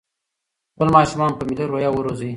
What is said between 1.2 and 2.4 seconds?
په ملي روحيه وروزئ.